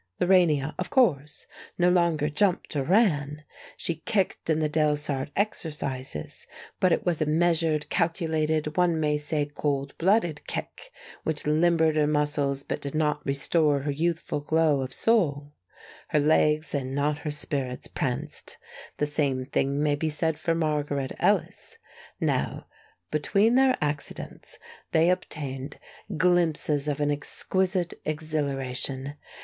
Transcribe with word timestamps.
Lorania, 0.19 0.73
of 0.79 0.89
course, 0.89 1.45
no 1.77 1.87
longer 1.91 2.27
jumped 2.27 2.75
or 2.75 2.81
ran; 2.81 3.43
she 3.77 3.97
kicked 3.97 4.49
in 4.49 4.57
the 4.57 4.67
Delsarte 4.67 5.29
exercises, 5.35 6.47
but 6.79 6.91
it 6.91 7.05
was 7.05 7.21
a 7.21 7.27
measured, 7.27 7.87
calculated, 7.91 8.77
one 8.77 8.99
may 8.99 9.15
say 9.15 9.45
cold 9.45 9.95
blooded 9.99 10.47
kick, 10.47 10.89
which 11.23 11.45
limbered 11.45 11.97
her 11.97 12.07
muscles 12.07 12.63
but 12.63 12.81
did 12.81 12.95
not 12.95 13.23
restore 13.27 13.81
her 13.81 13.91
youthful 13.91 14.39
glow 14.39 14.81
of 14.81 14.91
soul. 14.91 15.53
Her 16.07 16.19
legs 16.19 16.73
and 16.73 16.95
not 16.95 17.19
her 17.19 17.29
spirits 17.29 17.85
pranced. 17.87 18.57
The 18.97 19.05
same 19.05 19.45
thing 19.45 19.83
may 19.83 19.93
be 19.93 20.09
said 20.09 20.39
for 20.39 20.55
Margaret 20.55 21.11
Ellis. 21.19 21.77
Now, 22.19 22.65
between 23.11 23.53
their 23.53 23.77
accidents, 23.79 24.57
they 24.93 25.11
obtained 25.11 25.77
glimpses 26.17 26.87
of 26.87 27.01
an 27.01 27.11
exquisite 27.11 27.93
exhilaration. 28.03 29.13